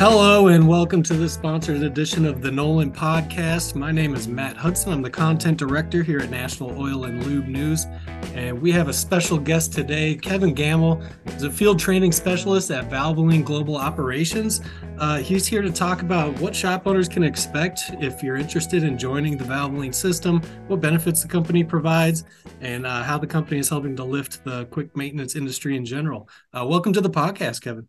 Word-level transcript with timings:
Hello, 0.00 0.46
and 0.46 0.66
welcome 0.66 1.02
to 1.02 1.12
this 1.12 1.34
sponsored 1.34 1.82
edition 1.82 2.24
of 2.24 2.40
the 2.40 2.48
NOLN 2.48 2.90
Podcast. 2.90 3.74
My 3.74 3.92
name 3.92 4.14
is 4.14 4.26
Matt 4.26 4.56
Hudson. 4.56 4.94
I'm 4.94 5.02
the 5.02 5.10
content 5.10 5.58
director 5.58 6.02
here 6.02 6.20
at 6.20 6.30
National 6.30 6.70
Oil 6.70 7.04
and 7.04 7.22
Lube 7.26 7.46
News. 7.46 7.84
And 8.32 8.62
we 8.62 8.72
have 8.72 8.88
a 8.88 8.94
special 8.94 9.36
guest 9.36 9.74
today. 9.74 10.14
Kevin 10.14 10.54
Gammill 10.54 11.06
is 11.36 11.42
a 11.42 11.50
field 11.50 11.78
training 11.78 12.12
specialist 12.12 12.70
at 12.70 12.88
Valvoline 12.88 13.44
Global 13.44 13.76
Operations. 13.76 14.62
Uh, 14.96 15.18
he's 15.18 15.46
here 15.46 15.60
to 15.60 15.70
talk 15.70 16.00
about 16.00 16.32
what 16.40 16.56
shop 16.56 16.86
owners 16.86 17.06
can 17.06 17.22
expect 17.22 17.90
if 18.00 18.22
you're 18.22 18.36
interested 18.36 18.84
in 18.84 18.96
joining 18.96 19.36
the 19.36 19.44
Valvoline 19.44 19.94
system, 19.94 20.40
what 20.68 20.80
benefits 20.80 21.20
the 21.20 21.28
company 21.28 21.62
provides, 21.62 22.24
and 22.62 22.86
uh, 22.86 23.02
how 23.02 23.18
the 23.18 23.26
company 23.26 23.60
is 23.60 23.68
helping 23.68 23.94
to 23.96 24.04
lift 24.04 24.42
the 24.44 24.64
quick 24.68 24.96
maintenance 24.96 25.36
industry 25.36 25.76
in 25.76 25.84
general. 25.84 26.26
Uh, 26.54 26.64
welcome 26.66 26.94
to 26.94 27.02
the 27.02 27.10
podcast, 27.10 27.60
Kevin. 27.60 27.86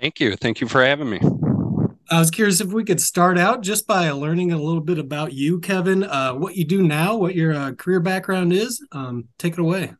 Thank 0.00 0.20
you. 0.20 0.36
Thank 0.36 0.60
you 0.60 0.68
for 0.68 0.84
having 0.84 1.10
me. 1.10 1.20
I 2.10 2.18
was 2.18 2.30
curious 2.30 2.60
if 2.60 2.68
we 2.68 2.84
could 2.84 3.00
start 3.00 3.36
out 3.36 3.62
just 3.62 3.86
by 3.86 4.10
learning 4.10 4.52
a 4.52 4.56
little 4.56 4.80
bit 4.80 4.98
about 4.98 5.34
you, 5.34 5.60
Kevin, 5.60 6.04
uh, 6.04 6.32
what 6.32 6.56
you 6.56 6.64
do 6.64 6.82
now, 6.82 7.16
what 7.16 7.34
your 7.34 7.52
uh, 7.52 7.72
career 7.72 8.00
background 8.00 8.52
is. 8.52 8.82
Um, 8.92 9.28
take 9.38 9.54
it 9.54 9.58
away. 9.58 9.92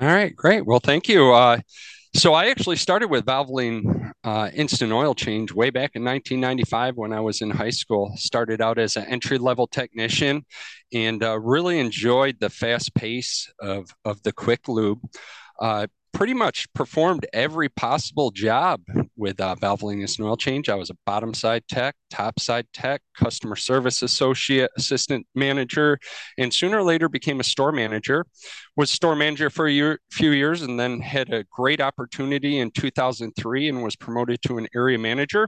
All 0.00 0.08
right, 0.08 0.34
great. 0.34 0.66
Well, 0.66 0.80
thank 0.80 1.08
you. 1.08 1.32
Uh, 1.32 1.60
so 2.14 2.34
I 2.34 2.48
actually 2.48 2.76
started 2.76 3.08
with 3.08 3.24
Valvoline 3.24 4.12
uh, 4.24 4.50
Instant 4.52 4.92
Oil 4.92 5.14
Change 5.14 5.52
way 5.52 5.70
back 5.70 5.92
in 5.94 6.04
1995 6.04 6.96
when 6.96 7.12
I 7.12 7.20
was 7.20 7.40
in 7.40 7.50
high 7.50 7.70
school. 7.70 8.12
Started 8.16 8.60
out 8.60 8.78
as 8.78 8.96
an 8.96 9.04
entry 9.04 9.38
level 9.38 9.66
technician 9.66 10.44
and 10.92 11.22
uh, 11.22 11.38
really 11.38 11.78
enjoyed 11.78 12.38
the 12.40 12.50
fast 12.50 12.94
pace 12.94 13.50
of, 13.60 13.88
of 14.04 14.22
the 14.24 14.32
quick 14.32 14.68
lube. 14.68 14.98
Uh, 15.60 15.86
pretty 16.12 16.34
much 16.34 16.72
performed 16.74 17.26
every 17.32 17.68
possible 17.68 18.30
job 18.30 18.82
with 19.16 19.40
uh, 19.40 19.56
Instant 19.62 20.28
Oil 20.28 20.36
Change. 20.36 20.68
I 20.68 20.74
was 20.74 20.90
a 20.90 20.96
bottom 21.06 21.34
side 21.34 21.62
tech, 21.68 21.94
top 22.10 22.40
side 22.40 22.66
tech, 22.72 23.02
customer 23.16 23.56
service 23.56 24.02
associate, 24.02 24.70
assistant 24.76 25.26
manager, 25.34 25.98
and 26.38 26.52
sooner 26.52 26.78
or 26.78 26.82
later 26.82 27.08
became 27.08 27.40
a 27.40 27.44
store 27.44 27.72
manager. 27.72 28.24
Was 28.76 28.90
store 28.90 29.16
manager 29.16 29.50
for 29.50 29.66
a 29.66 29.72
year, 29.72 29.98
few 30.10 30.30
years 30.32 30.62
and 30.62 30.78
then 30.78 31.00
had 31.00 31.32
a 31.32 31.44
great 31.50 31.80
opportunity 31.80 32.58
in 32.58 32.70
2003 32.70 33.68
and 33.68 33.82
was 33.82 33.96
promoted 33.96 34.40
to 34.42 34.58
an 34.58 34.66
area 34.74 34.98
manager. 34.98 35.46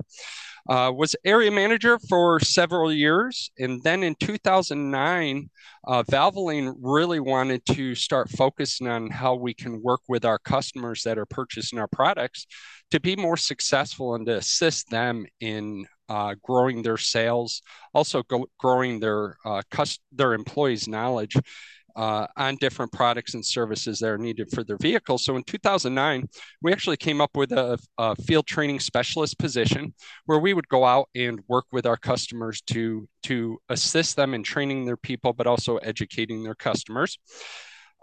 Uh, 0.68 0.92
was 0.94 1.16
area 1.24 1.50
manager 1.50 1.98
for 2.08 2.38
several 2.38 2.92
years. 2.92 3.50
And 3.58 3.82
then 3.82 4.02
in 4.02 4.14
2009, 4.20 5.50
uh, 5.86 6.02
Valvoline 6.04 6.74
really 6.80 7.18
wanted 7.18 7.64
to 7.66 7.94
start 7.94 8.30
focusing 8.30 8.86
on 8.86 9.10
how 9.10 9.34
we 9.34 9.54
can 9.54 9.82
work 9.82 10.00
with 10.08 10.24
our 10.24 10.38
customers 10.38 11.02
that 11.02 11.18
are 11.18 11.26
purchasing 11.26 11.78
our 11.78 11.88
products 11.88 12.46
to 12.92 13.00
be 13.00 13.16
more 13.16 13.36
successful 13.36 14.14
and 14.14 14.26
to 14.26 14.36
assist 14.36 14.88
them 14.90 15.26
in 15.40 15.86
uh, 16.08 16.34
growing 16.42 16.82
their 16.82 16.98
sales, 16.98 17.62
also 17.94 18.22
go, 18.22 18.46
growing 18.58 19.00
their 19.00 19.36
uh, 19.44 19.62
their 20.12 20.34
employees' 20.34 20.86
knowledge 20.86 21.36
uh, 21.96 22.26
on 22.36 22.56
different 22.56 22.92
products 22.92 23.34
and 23.34 23.44
services 23.44 23.98
that 23.98 24.08
are 24.08 24.18
needed 24.18 24.50
for 24.50 24.64
their 24.64 24.76
vehicles. 24.78 25.24
So 25.24 25.36
in 25.36 25.42
2009, 25.44 26.28
we 26.62 26.72
actually 26.72 26.96
came 26.96 27.20
up 27.20 27.36
with 27.36 27.52
a, 27.52 27.78
a, 27.98 28.16
field 28.16 28.46
training 28.46 28.80
specialist 28.80 29.38
position 29.38 29.94
where 30.26 30.38
we 30.38 30.54
would 30.54 30.68
go 30.68 30.84
out 30.84 31.08
and 31.14 31.40
work 31.48 31.66
with 31.72 31.86
our 31.86 31.96
customers 31.96 32.60
to, 32.62 33.08
to 33.24 33.58
assist 33.68 34.16
them 34.16 34.34
in 34.34 34.42
training 34.42 34.84
their 34.84 34.96
people, 34.96 35.32
but 35.32 35.46
also 35.46 35.76
educating 35.78 36.42
their 36.42 36.54
customers. 36.54 37.18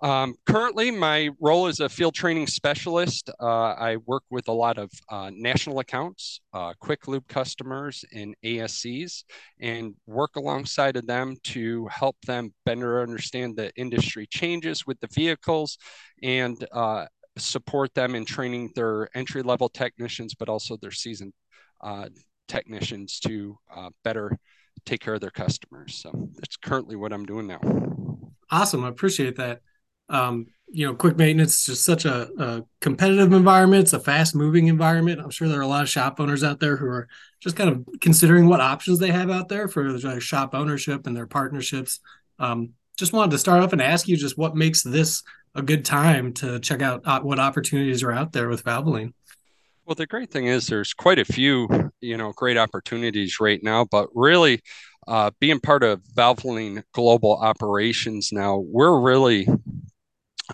Um, 0.02 0.36
currently, 0.46 0.92
my 0.92 1.30
role 1.42 1.68
is 1.68 1.82
a 1.82 1.90
field 1.90 2.14
training 2.14 2.48
specialist. 2.48 3.30
Uh, 3.40 3.74
I 3.74 3.98
work 4.06 4.24
with 4.30 4.48
a 4.48 4.54
lot 4.54 4.78
of 4.78 4.90
uh, 5.10 5.30
national 5.34 5.80
accounts, 5.80 6.40
uh, 6.54 6.74
quick 6.80 7.08
lube 7.08 7.28
customers, 7.28 8.06
and 8.14 8.34
ASCs, 8.46 9.24
and 9.60 9.94
work 10.08 10.38
alongside 10.38 10.96
of 10.96 11.06
them 11.06 11.36
to 11.46 11.88
help 11.88 12.16
them 12.26 12.54
better 12.66 13.02
understand 13.02 13.58
the 13.58 13.76
industry 13.76 14.26
changes 14.28 14.88
with 14.88 15.00
the 15.02 15.08
vehicles 15.08 15.78
and 16.24 16.66
uh, 16.72 17.06
support 17.38 17.94
them 17.94 18.16
in 18.16 18.24
training 18.24 18.72
their 18.76 19.10
entry 19.18 19.42
level 19.42 19.68
technicians, 19.68 20.34
but 20.34 20.48
also 20.48 20.78
their 20.78 20.92
seasoned 20.92 21.34
uh, 21.82 22.08
technicians 22.48 23.20
to 23.20 23.58
uh, 23.76 23.90
better 24.06 24.38
take 24.86 25.02
care 25.02 25.16
of 25.16 25.22
their 25.22 25.30
customers. 25.30 25.96
So 25.96 26.30
that's 26.36 26.56
currently 26.56 26.96
what 26.96 27.12
I'm 27.12 27.26
doing 27.26 27.48
now. 27.48 27.60
Awesome. 28.50 28.86
I 28.86 28.88
appreciate 28.88 29.36
that 29.36 29.62
um, 30.10 30.48
you 30.72 30.86
know, 30.86 30.94
quick 30.94 31.18
maintenance 31.18 31.60
is 31.60 31.66
just 31.66 31.86
such 31.86 32.06
a, 32.06 32.30
a, 32.38 32.64
competitive 32.80 33.34
environment. 33.34 33.84
It's 33.84 33.94
a 33.94 34.00
fast 34.00 34.36
moving 34.36 34.68
environment. 34.68 35.20
I'm 35.20 35.32
sure 35.32 35.48
there 35.48 35.60
are 35.60 35.64
a 35.64 35.68
lot 35.68 35.82
of 35.82 35.90
shop 35.90 36.20
owners 36.20 36.44
out 36.44 36.60
there 36.60 36.78
who 36.78 36.86
are 36.86 37.08
just 37.40 37.56
kind 37.56 37.70
of 37.70 38.02
considering 38.02 38.48
what 38.48 38.62
options 38.62 39.00
they 39.00 39.12
have 39.12 39.32
out 39.32 39.50
there 39.50 39.68
for 39.68 39.98
their 39.98 40.20
shop 40.20 40.54
ownership 40.54 41.08
and 41.08 41.16
their 41.16 41.26
partnerships. 41.26 42.00
Um, 42.38 42.74
just 42.98 43.14
wanted 43.14 43.32
to 43.32 43.38
start 43.40 43.64
off 43.64 43.74
and 43.74 43.82
ask 43.82 44.08
you 44.08 44.18
just 44.18 44.38
what 44.38 44.56
makes 44.56 44.84
this 44.84 45.24
a 45.56 45.62
good 45.62 45.86
time 45.86 46.34
to 46.34 46.60
check 46.60 46.82
out 46.82 47.02
uh, 47.06 47.20
what 47.22 47.40
opportunities 47.40 48.04
are 48.04 48.12
out 48.12 48.32
there 48.34 48.50
with 48.50 48.64
Valvoline. 48.64 49.14
Well, 49.86 49.96
the 49.96 50.06
great 50.06 50.30
thing 50.30 50.46
is 50.46 50.68
there's 50.68 50.94
quite 50.94 51.18
a 51.18 51.26
few, 51.26 51.68
you 52.00 52.16
know, 52.16 52.32
great 52.34 52.58
opportunities 52.58 53.40
right 53.40 53.64
now, 53.64 53.86
but 53.90 54.10
really 54.14 54.62
uh, 55.08 55.32
being 55.40 55.60
part 55.60 55.82
of 55.82 56.04
Valvoline 56.16 56.84
global 56.94 57.36
operations 57.38 58.32
now, 58.32 58.58
we're 58.58 59.00
really 59.00 59.48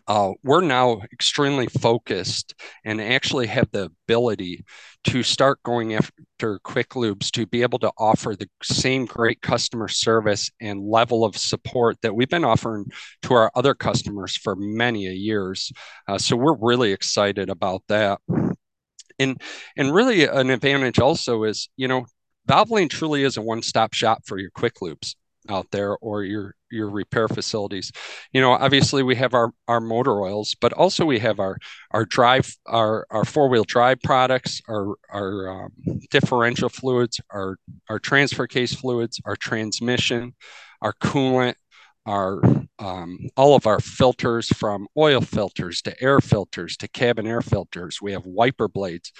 uh, 0.08 0.32
we're 0.44 0.62
now 0.62 1.02
extremely 1.12 1.68
focused 1.68 2.54
and 2.84 3.02
actually 3.02 3.48
have 3.48 3.70
the 3.72 3.92
ability 4.08 4.66
to 5.06 5.24
start 5.24 5.62
going 5.64 5.94
after 5.94 6.60
quick 6.60 6.90
lubes 6.90 7.30
to 7.32 7.46
be 7.46 7.62
able 7.62 7.80
to 7.80 7.92
offer 7.98 8.36
the 8.36 8.50
same 8.64 9.06
great 9.06 9.42
customer 9.42 9.88
service 9.88 10.52
and 10.60 10.82
level 10.82 11.24
of 11.24 11.38
support 11.38 11.98
that 12.02 12.16
we've 12.16 12.30
been 12.30 12.46
offering 12.46 12.86
to 13.22 13.34
our 13.34 13.52
other 13.56 13.74
customers 13.74 14.36
for 14.36 14.56
many 14.56 15.04
years. 15.04 15.72
Uh, 16.08 16.18
so 16.18 16.36
we're 16.36 16.58
really 16.58 16.92
excited 16.92 17.50
about 17.50 17.84
that. 17.88 18.20
And, 19.18 19.42
and 19.78 19.94
really 19.94 20.26
an 20.26 20.50
advantage 20.50 21.00
also 21.00 21.44
is, 21.44 21.70
you 21.78 21.88
know, 21.88 22.06
Valvoline 22.48 22.90
truly 22.90 23.24
is 23.24 23.38
a 23.38 23.42
one-stop 23.42 23.94
shop 23.94 24.24
for 24.26 24.38
your 24.38 24.52
quick 24.52 24.76
lubes 24.76 25.16
out 25.50 25.68
there 25.72 25.98
or 25.98 26.24
your 26.24 26.56
your 26.72 26.90
repair 26.90 27.28
facilities. 27.28 27.92
You 28.34 28.42
know 28.42 28.52
obviously 28.52 29.04
we 29.04 29.16
have 29.16 29.34
our 29.34 29.52
our 29.68 29.80
motor 29.80 30.20
oils 30.22 30.56
but 30.60 30.74
also 30.74 31.06
we 31.06 31.20
have 31.20 31.40
our 31.40 31.58
our 31.92 32.06
drive 32.06 32.56
our 32.66 33.06
our 33.10 33.26
four-wheel 33.26 33.64
drive 33.66 34.02
products 34.02 34.62
our 34.68 34.96
our 35.10 35.50
um, 35.50 35.72
differential 36.12 36.70
fluids 36.70 37.20
our 37.32 37.58
our 37.90 38.00
transfer 38.00 38.48
case 38.48 38.74
fluids 38.74 39.20
our 39.26 39.36
transmission 39.36 40.34
our 40.82 40.94
coolant 40.94 41.56
our 42.06 42.42
um, 42.80 43.18
all 43.38 43.56
of 43.56 43.68
our 43.68 43.80
filters 43.80 44.48
from 44.48 44.88
oil 44.98 45.22
filters 45.22 45.82
to 45.82 46.04
air 46.04 46.20
filters 46.20 46.78
to 46.78 46.88
cabin 46.88 47.26
air 47.28 47.42
filters 47.42 48.02
we 48.02 48.12
have 48.12 48.26
wiper 48.26 48.68
blades 48.68 49.12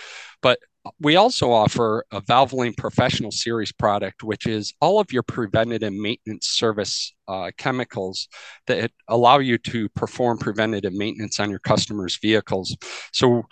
but 0.42 0.60
we 1.00 1.16
also 1.16 1.52
offer 1.52 2.06
a 2.12 2.22
Valvoline 2.22 2.78
Professional 2.78 3.32
Series 3.32 3.72
product, 3.72 4.24
which 4.24 4.46
is 4.46 4.74
all 4.80 5.00
of 5.00 5.12
your 5.12 5.24
preventative 5.24 5.94
maintenance 5.94 6.48
service 6.48 7.14
uh, 7.28 7.52
chemicals 7.58 8.28
that 8.68 8.92
allow 9.08 9.40
you 9.40 9.58
to 9.58 9.90
perform 9.90 10.38
preventative 10.38 10.94
maintenance 10.94 11.40
on 11.40 11.50
your 11.50 11.60
customers' 11.60 12.20
vehicles. 12.22 12.76
So 13.14 13.44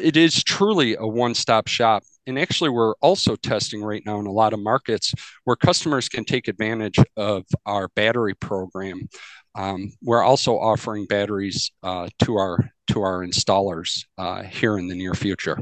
it 0.00 0.16
is 0.16 0.42
truly 0.42 0.96
a 0.96 1.06
one 1.06 1.34
stop 1.34 1.68
shop. 1.68 2.02
And 2.26 2.38
actually, 2.38 2.70
we're 2.70 2.94
also 3.00 3.36
testing 3.36 3.82
right 3.82 4.02
now 4.06 4.20
in 4.20 4.26
a 4.26 4.32
lot 4.32 4.52
of 4.52 4.60
markets 4.60 5.12
where 5.44 5.56
customers 5.56 6.08
can 6.08 6.24
take 6.24 6.48
advantage 6.48 6.98
of 7.16 7.44
our 7.66 7.88
battery 7.88 8.34
program. 8.34 9.08
Um, 9.54 9.92
we're 10.02 10.22
also 10.22 10.58
offering 10.58 11.06
batteries 11.06 11.72
uh, 11.82 12.08
to 12.24 12.36
our 12.36 12.58
to 12.88 13.02
our 13.02 13.24
installers 13.24 14.04
uh, 14.18 14.42
here 14.42 14.78
in 14.78 14.88
the 14.88 14.94
near 14.94 15.14
future. 15.14 15.58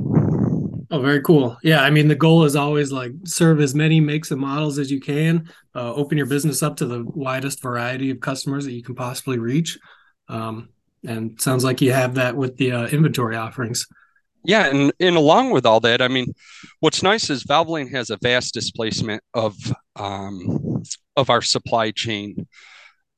Oh, 0.92 1.00
very 1.00 1.22
cool. 1.22 1.56
Yeah, 1.62 1.82
I 1.82 1.90
mean, 1.90 2.08
the 2.08 2.16
goal 2.16 2.44
is 2.44 2.56
always 2.56 2.90
like 2.90 3.12
serve 3.24 3.60
as 3.60 3.74
many 3.74 4.00
makes 4.00 4.30
and 4.32 4.40
models 4.40 4.78
as 4.78 4.90
you 4.90 5.00
can. 5.00 5.48
Uh, 5.74 5.94
open 5.94 6.18
your 6.18 6.26
business 6.26 6.62
up 6.62 6.76
to 6.76 6.86
the 6.86 7.04
widest 7.06 7.62
variety 7.62 8.10
of 8.10 8.20
customers 8.20 8.64
that 8.64 8.72
you 8.72 8.82
can 8.82 8.96
possibly 8.96 9.38
reach. 9.38 9.78
Um, 10.28 10.70
and 11.06 11.40
sounds 11.40 11.64
like 11.64 11.80
you 11.80 11.92
have 11.92 12.16
that 12.16 12.36
with 12.36 12.56
the 12.56 12.72
uh, 12.72 12.86
inventory 12.88 13.36
offerings. 13.36 13.86
Yeah, 14.42 14.66
and 14.70 14.92
and 14.98 15.16
along 15.16 15.50
with 15.50 15.66
all 15.66 15.80
that, 15.80 16.00
I 16.00 16.08
mean, 16.08 16.32
what's 16.80 17.02
nice 17.02 17.28
is 17.28 17.44
Valvoline 17.44 17.90
has 17.90 18.10
a 18.10 18.18
vast 18.22 18.54
displacement 18.54 19.22
of 19.34 19.56
um, 19.96 20.82
of 21.16 21.28
our 21.30 21.42
supply 21.42 21.90
chain 21.90 22.46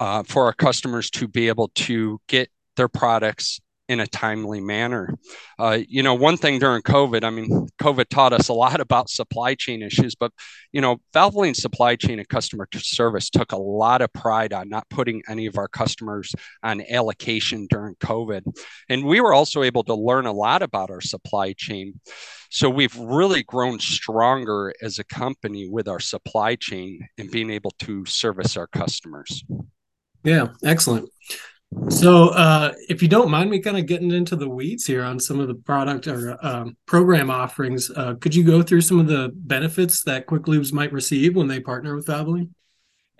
uh, 0.00 0.24
for 0.24 0.46
our 0.46 0.52
customers 0.52 1.10
to 1.10 1.28
be 1.28 1.48
able 1.48 1.68
to 1.74 2.20
get 2.26 2.50
their 2.76 2.88
products 2.88 3.60
in 3.88 4.00
a 4.00 4.06
timely 4.06 4.60
manner. 4.60 5.14
Uh, 5.58 5.78
you 5.88 6.02
know, 6.02 6.14
one 6.14 6.36
thing 6.36 6.58
during 6.58 6.82
COVID, 6.82 7.24
I 7.24 7.30
mean, 7.30 7.68
COVID 7.80 8.08
taught 8.08 8.32
us 8.32 8.48
a 8.48 8.52
lot 8.52 8.80
about 8.80 9.10
supply 9.10 9.54
chain 9.54 9.82
issues, 9.82 10.14
but, 10.14 10.32
you 10.72 10.80
know, 10.80 10.98
Valvoline 11.14 11.56
supply 11.56 11.96
chain 11.96 12.18
and 12.18 12.28
customer 12.28 12.66
service 12.76 13.28
took 13.28 13.52
a 13.52 13.56
lot 13.56 14.00
of 14.00 14.12
pride 14.12 14.52
on 14.52 14.68
not 14.68 14.88
putting 14.88 15.22
any 15.28 15.46
of 15.46 15.58
our 15.58 15.68
customers 15.68 16.34
on 16.62 16.82
allocation 16.90 17.66
during 17.68 17.94
COVID. 17.96 18.42
And 18.88 19.04
we 19.04 19.20
were 19.20 19.34
also 19.34 19.62
able 19.62 19.84
to 19.84 19.94
learn 19.94 20.26
a 20.26 20.32
lot 20.32 20.62
about 20.62 20.90
our 20.90 21.00
supply 21.00 21.52
chain. 21.52 22.00
So 22.50 22.70
we've 22.70 22.96
really 22.96 23.42
grown 23.42 23.78
stronger 23.80 24.72
as 24.82 24.98
a 24.98 25.04
company 25.04 25.68
with 25.68 25.88
our 25.88 26.00
supply 26.00 26.54
chain 26.56 27.00
and 27.18 27.30
being 27.30 27.50
able 27.50 27.72
to 27.80 28.04
service 28.04 28.56
our 28.56 28.66
customers. 28.66 29.42
Yeah, 30.22 30.48
excellent. 30.62 31.08
So, 31.88 32.28
uh, 32.28 32.72
if 32.88 33.02
you 33.02 33.08
don't 33.08 33.30
mind 33.30 33.50
me 33.50 33.60
kind 33.60 33.78
of 33.78 33.86
getting 33.86 34.10
into 34.10 34.36
the 34.36 34.48
weeds 34.48 34.86
here 34.86 35.02
on 35.02 35.18
some 35.18 35.40
of 35.40 35.48
the 35.48 35.54
product 35.54 36.06
or 36.06 36.36
um, 36.44 36.76
program 36.86 37.30
offerings, 37.30 37.90
uh, 37.90 38.14
could 38.14 38.34
you 38.34 38.44
go 38.44 38.62
through 38.62 38.82
some 38.82 38.98
of 38.98 39.06
the 39.06 39.30
benefits 39.34 40.02
that 40.04 40.26
Quick 40.26 40.42
Lubes 40.42 40.72
might 40.72 40.92
receive 40.92 41.34
when 41.34 41.48
they 41.48 41.60
partner 41.60 41.94
with 41.94 42.06
Valvoline? 42.06 42.50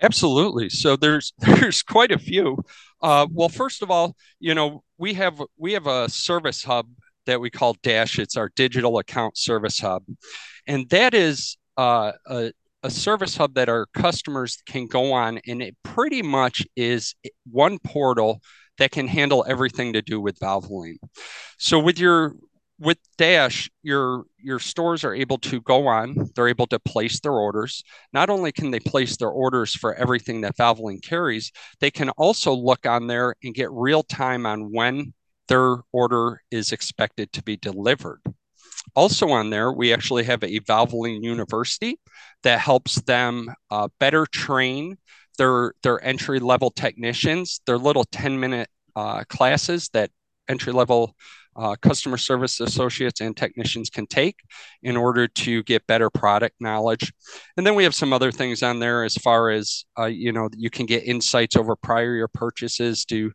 Absolutely. 0.01 0.69
So 0.69 0.95
there's 0.95 1.33
there's 1.39 1.81
quite 1.81 2.11
a 2.11 2.19
few. 2.19 2.57
Uh, 3.01 3.27
well, 3.31 3.49
first 3.49 3.81
of 3.81 3.89
all, 3.89 4.15
you 4.39 4.53
know 4.53 4.83
we 4.97 5.13
have 5.13 5.41
we 5.57 5.73
have 5.73 5.87
a 5.87 6.09
service 6.09 6.63
hub 6.63 6.87
that 7.25 7.39
we 7.39 7.49
call 7.49 7.75
Dash. 7.83 8.19
It's 8.19 8.37
our 8.37 8.49
digital 8.55 8.99
account 8.99 9.37
service 9.37 9.79
hub, 9.79 10.03
and 10.67 10.89
that 10.89 11.13
is 11.13 11.57
uh, 11.77 12.11
a, 12.27 12.51
a 12.83 12.91
service 12.91 13.37
hub 13.37 13.55
that 13.55 13.69
our 13.69 13.87
customers 13.93 14.61
can 14.65 14.87
go 14.87 15.13
on, 15.13 15.39
and 15.47 15.61
it 15.61 15.75
pretty 15.83 16.21
much 16.21 16.65
is 16.75 17.15
one 17.49 17.79
portal 17.79 18.41
that 18.77 18.91
can 18.91 19.07
handle 19.07 19.45
everything 19.47 19.93
to 19.93 20.01
do 20.01 20.19
with 20.19 20.39
Valvoline. 20.39 20.97
So 21.57 21.79
with 21.79 21.97
your 21.97 22.35
with 22.79 22.97
Dash, 23.17 23.69
your 23.83 24.25
your 24.37 24.59
stores 24.59 25.03
are 25.03 25.15
able 25.15 25.37
to 25.37 25.61
go 25.61 25.87
on. 25.87 26.29
They're 26.35 26.49
able 26.49 26.67
to 26.67 26.79
place 26.79 27.19
their 27.19 27.33
orders. 27.33 27.83
Not 28.11 28.29
only 28.29 28.51
can 28.51 28.71
they 28.71 28.79
place 28.79 29.15
their 29.15 29.29
orders 29.29 29.73
for 29.73 29.95
everything 29.95 30.41
that 30.41 30.57
Valvoline 30.57 31.01
carries, 31.01 31.51
they 31.79 31.91
can 31.91 32.09
also 32.11 32.53
look 32.53 32.85
on 32.85 33.07
there 33.07 33.35
and 33.43 33.53
get 33.53 33.71
real 33.71 34.03
time 34.03 34.45
on 34.45 34.71
when 34.71 35.13
their 35.47 35.77
order 35.91 36.41
is 36.51 36.71
expected 36.71 37.31
to 37.33 37.43
be 37.43 37.57
delivered. 37.57 38.21
Also 38.95 39.29
on 39.29 39.49
there, 39.49 39.71
we 39.71 39.93
actually 39.93 40.23
have 40.25 40.43
a 40.43 40.59
Valvoline 40.61 41.23
University 41.23 41.99
that 42.43 42.59
helps 42.59 43.01
them 43.01 43.53
uh, 43.71 43.87
better 43.99 44.25
train 44.25 44.97
their 45.37 45.73
their 45.81 46.03
entry 46.03 46.39
level 46.39 46.69
technicians. 46.69 47.61
Their 47.65 47.77
little 47.77 48.03
ten 48.05 48.39
minute 48.39 48.69
uh, 48.95 49.23
classes 49.29 49.89
that 49.93 50.11
entry 50.47 50.73
level 50.73 51.15
uh, 51.55 51.75
customer 51.81 52.17
service 52.17 52.59
associates 52.59 53.21
and 53.21 53.37
technicians 53.37 53.89
can 53.89 54.07
take 54.07 54.37
in 54.81 54.97
order 54.97 55.27
to 55.27 55.63
get 55.63 55.85
better 55.87 56.09
product 56.09 56.55
knowledge. 56.59 57.13
And 57.57 57.65
then 57.65 57.75
we 57.75 57.83
have 57.83 57.95
some 57.95 58.11
other 58.11 58.31
things 58.31 58.63
on 58.63 58.79
there 58.79 59.03
as 59.03 59.15
far 59.15 59.49
as 59.49 59.85
uh, 59.97 60.05
you 60.05 60.31
know 60.31 60.49
you 60.55 60.69
can 60.69 60.85
get 60.85 61.03
insights 61.03 61.55
over 61.55 61.75
prior 61.75 62.15
year 62.15 62.27
purchases 62.27 63.05
to 63.05 63.31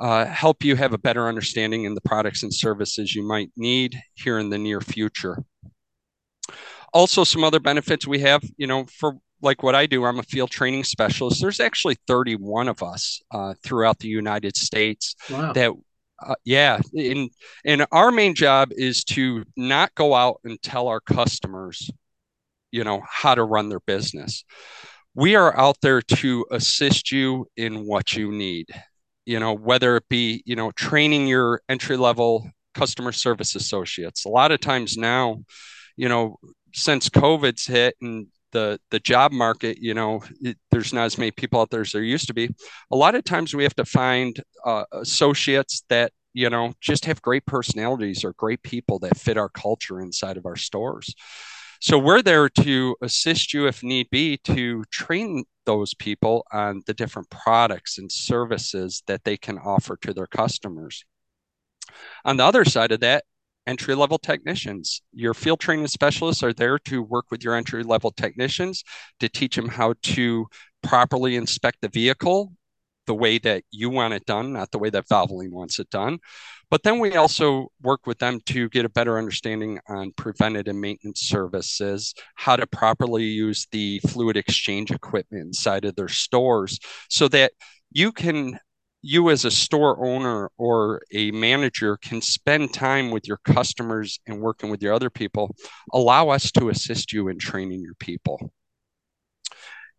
uh, 0.00 0.26
help 0.26 0.64
you 0.64 0.76
have 0.76 0.92
a 0.92 0.98
better 0.98 1.28
understanding 1.28 1.84
in 1.84 1.94
the 1.94 2.00
products 2.00 2.42
and 2.42 2.52
services 2.52 3.14
you 3.14 3.22
might 3.22 3.50
need 3.56 4.00
here 4.14 4.38
in 4.38 4.50
the 4.50 4.58
near 4.58 4.80
future. 4.80 5.42
Also, 6.92 7.24
some 7.24 7.44
other 7.44 7.60
benefits 7.60 8.06
we 8.06 8.20
have, 8.20 8.42
you 8.56 8.66
know, 8.66 8.84
for 8.84 9.18
like 9.40 9.62
what 9.62 9.74
I 9.74 9.86
do, 9.86 10.04
I'm 10.04 10.18
a 10.18 10.24
field 10.24 10.50
training 10.50 10.84
specialist. 10.84 11.40
There's 11.40 11.60
actually 11.60 11.96
31 12.06 12.68
of 12.68 12.82
us 12.82 13.20
uh, 13.30 13.54
throughout 13.62 13.98
the 13.98 14.08
United 14.08 14.56
States 14.56 15.14
wow. 15.30 15.52
that 15.52 15.72
uh, 16.20 16.34
yeah 16.44 16.78
and 16.94 17.30
and 17.64 17.86
our 17.90 18.12
main 18.12 18.34
job 18.34 18.70
is 18.72 19.02
to 19.04 19.44
not 19.56 19.94
go 19.94 20.14
out 20.14 20.40
and 20.44 20.62
tell 20.62 20.86
our 20.86 21.00
customers 21.00 21.90
you 22.70 22.84
know 22.84 23.02
how 23.08 23.34
to 23.34 23.42
run 23.42 23.68
their 23.68 23.80
business 23.80 24.44
we 25.14 25.34
are 25.34 25.56
out 25.58 25.76
there 25.82 26.00
to 26.00 26.46
assist 26.52 27.10
you 27.10 27.46
in 27.56 27.84
what 27.84 28.14
you 28.14 28.30
need 28.30 28.66
you 29.26 29.40
know 29.40 29.52
whether 29.52 29.96
it 29.96 30.08
be 30.08 30.42
you 30.46 30.56
know 30.56 30.70
training 30.72 31.26
your 31.26 31.60
entry 31.68 31.96
level 31.96 32.50
customer 32.74 33.12
service 33.12 33.54
associates. 33.54 34.24
A 34.24 34.28
lot 34.28 34.52
of 34.52 34.60
times 34.60 34.96
now 34.96 35.42
you 35.96 36.08
know 36.08 36.36
since 36.72 37.08
covid's 37.08 37.66
hit 37.66 37.94
and 38.00 38.26
the 38.52 38.78
the 38.90 39.00
job 39.00 39.32
market 39.32 39.78
you 39.78 39.94
know 39.94 40.22
it, 40.40 40.56
there's 40.70 40.92
not 40.92 41.04
as 41.04 41.18
many 41.18 41.30
people 41.30 41.60
out 41.60 41.70
there 41.70 41.82
as 41.82 41.92
there 41.92 42.02
used 42.02 42.28
to 42.28 42.34
be. 42.34 42.48
A 42.90 42.96
lot 42.96 43.14
of 43.14 43.24
times 43.24 43.54
we 43.54 43.62
have 43.62 43.76
to 43.76 43.84
find 43.84 44.40
uh, 44.64 44.84
associates 44.92 45.84
that 45.88 46.12
you 46.32 46.50
know 46.50 46.72
just 46.80 47.04
have 47.06 47.22
great 47.22 47.46
personalities 47.46 48.24
or 48.24 48.32
great 48.34 48.62
people 48.62 48.98
that 49.00 49.16
fit 49.16 49.38
our 49.38 49.48
culture 49.48 50.00
inside 50.00 50.36
of 50.36 50.46
our 50.46 50.56
stores 50.56 51.14
so 51.84 51.98
we're 51.98 52.22
there 52.22 52.48
to 52.48 52.96
assist 53.02 53.52
you 53.52 53.66
if 53.66 53.82
need 53.82 54.08
be 54.08 54.38
to 54.38 54.84
train 54.84 55.44
those 55.66 55.92
people 55.92 56.46
on 56.50 56.80
the 56.86 56.94
different 56.94 57.28
products 57.28 57.98
and 57.98 58.10
services 58.10 59.02
that 59.06 59.22
they 59.24 59.36
can 59.36 59.58
offer 59.58 59.98
to 59.98 60.14
their 60.14 60.26
customers. 60.26 61.04
On 62.24 62.38
the 62.38 62.42
other 62.42 62.64
side 62.64 62.90
of 62.90 63.00
that, 63.00 63.24
entry 63.66 63.94
level 63.94 64.16
technicians. 64.16 65.02
Your 65.12 65.34
field 65.34 65.60
training 65.60 65.88
specialists 65.88 66.42
are 66.42 66.54
there 66.54 66.78
to 66.86 67.02
work 67.02 67.26
with 67.30 67.44
your 67.44 67.54
entry 67.54 67.82
level 67.82 68.12
technicians 68.12 68.82
to 69.20 69.28
teach 69.28 69.54
them 69.54 69.68
how 69.68 69.92
to 70.04 70.46
properly 70.82 71.36
inspect 71.36 71.82
the 71.82 71.88
vehicle 71.90 72.54
the 73.06 73.14
way 73.14 73.36
that 73.36 73.62
you 73.70 73.90
want 73.90 74.14
it 74.14 74.24
done, 74.24 74.54
not 74.54 74.70
the 74.70 74.78
way 74.78 74.88
that 74.88 75.06
Valvoline 75.06 75.50
wants 75.50 75.78
it 75.78 75.90
done. 75.90 76.18
But 76.74 76.82
then 76.82 76.98
we 76.98 77.14
also 77.14 77.68
work 77.84 78.04
with 78.04 78.18
them 78.18 78.40
to 78.46 78.68
get 78.68 78.84
a 78.84 78.88
better 78.88 79.16
understanding 79.16 79.78
on 79.88 80.10
preventative 80.16 80.72
and 80.72 80.80
maintenance 80.80 81.20
services, 81.20 82.12
how 82.34 82.56
to 82.56 82.66
properly 82.66 83.22
use 83.22 83.68
the 83.70 84.00
fluid 84.08 84.36
exchange 84.36 84.90
equipment 84.90 85.46
inside 85.46 85.84
of 85.84 85.94
their 85.94 86.08
stores 86.08 86.80
so 87.08 87.28
that 87.28 87.52
you 87.92 88.10
can 88.10 88.58
you 89.02 89.30
as 89.30 89.44
a 89.44 89.52
store 89.52 90.04
owner 90.04 90.50
or 90.58 91.00
a 91.12 91.30
manager 91.30 91.96
can 91.98 92.20
spend 92.20 92.74
time 92.74 93.12
with 93.12 93.28
your 93.28 93.38
customers 93.44 94.18
and 94.26 94.40
working 94.40 94.68
with 94.68 94.82
your 94.82 94.94
other 94.94 95.10
people 95.10 95.54
allow 95.92 96.30
us 96.30 96.50
to 96.50 96.70
assist 96.70 97.12
you 97.12 97.28
in 97.28 97.38
training 97.38 97.82
your 97.82 97.94
people 98.00 98.50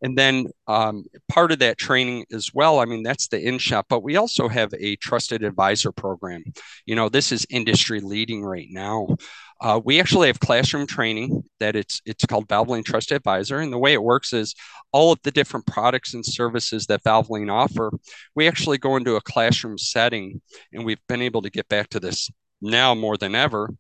and 0.06 0.16
then 0.16 0.46
um, 0.68 1.04
part 1.28 1.52
of 1.52 1.58
that 1.60 1.80
training 1.80 2.26
as 2.32 2.54
well, 2.54 2.80
I 2.80 2.86
mean, 2.86 3.02
that's 3.02 3.28
the 3.28 3.42
in 3.42 3.58
shop, 3.58 3.88
but 3.90 4.04
we 4.04 4.18
also 4.18 4.48
have 4.48 4.72
a 4.80 4.98
trusted 4.98 5.44
advisor 5.44 5.92
program. 5.92 6.44
You 6.86 6.96
know, 6.96 7.10
this 7.10 7.32
is 7.32 7.48
industry 7.50 8.02
leading 8.02 8.44
right 8.44 8.68
now. 8.70 9.08
Uh, 9.60 9.82
we 9.84 10.00
actually 10.00 10.28
have 10.28 10.40
classroom 10.40 10.86
training 10.86 11.44
that 11.60 11.76
it's 11.76 12.04
it's 12.06 12.24
called 12.24 12.48
Valvoline 12.48 12.86
Trusted 12.86 13.16
Advisor, 13.16 13.62
and 13.62 13.74
the 13.74 13.80
way 13.80 13.94
it 13.94 14.04
works 14.04 14.32
is 14.32 14.54
all 14.92 15.12
of 15.12 15.20
the 15.24 15.32
different 15.32 15.66
products 15.66 16.14
and 16.14 16.24
services 16.24 16.86
that 16.86 17.04
Valvoline 17.04 17.52
offer. 17.52 17.92
We 18.36 18.48
actually 18.48 18.78
go 18.78 18.98
into 18.98 19.16
a 19.16 19.22
classroom 19.22 19.80
setting, 19.80 20.40
and 20.72 20.86
we've 20.86 21.02
been 21.10 21.24
able 21.24 21.42
to 21.42 21.50
get 21.50 21.68
back 21.68 21.90
to 21.90 22.00
this 22.00 22.30
now 22.62 22.94
more 22.94 23.18
than 23.18 23.34
ever 23.34 23.72